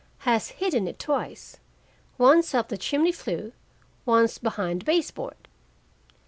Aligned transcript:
Has 0.25 0.47
hidden 0.47 0.87
it 0.87 0.97
twice, 0.97 1.57
once 2.17 2.55
up 2.55 2.69
the 2.69 2.75
chimney 2.79 3.11
flue, 3.11 3.51
once 4.03 4.39
behind 4.39 4.83
base 4.83 5.11
board. 5.11 5.47